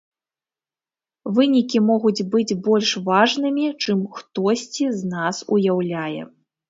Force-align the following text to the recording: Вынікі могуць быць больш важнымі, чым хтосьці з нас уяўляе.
Вынікі 1.39 1.81
могуць 1.89 2.27
быць 2.35 2.57
больш 2.67 2.89
важнымі, 3.09 3.65
чым 3.83 3.99
хтосьці 4.17 4.85
з 5.03 5.13
нас 5.13 5.35
уяўляе. 5.59 6.21